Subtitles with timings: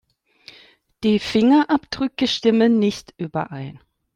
[1.03, 3.79] Die Fingerabdrücke stimmen nicht überein.